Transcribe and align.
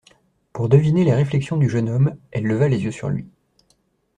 Pour 0.51 0.67
deviner 0.67 1.03
les 1.03 1.13
réflexions 1.13 1.57
du 1.57 1.69
jeune 1.69 1.87
homme, 1.87 2.17
elle 2.31 2.45
leva 2.45 2.67
les 2.67 2.81
yeux 2.85 2.91
sur 2.91 3.09
lui. 3.09 3.27